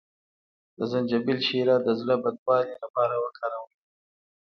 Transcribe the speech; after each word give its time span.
د 0.77 0.79
زنجبیل 0.91 1.39
شیره 1.47 1.75
د 1.81 1.87
زړه 1.99 2.15
بدوالي 2.23 2.75
لپاره 2.83 3.15
وکاروئ 3.25 3.73